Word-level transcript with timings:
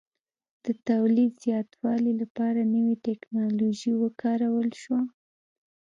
د 0.65 0.67
تولید 0.87 1.31
زیاتوالي 1.45 2.13
لپاره 2.21 2.61
نوې 2.75 2.95
ټکنالوژي 3.05 3.91
وکارول 4.03 4.69
شوه 4.81 5.01